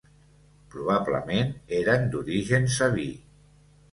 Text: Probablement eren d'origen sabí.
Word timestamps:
Probablement 0.75 1.51
eren 1.81 2.09
d'origen 2.15 2.65
sabí. 2.79 3.07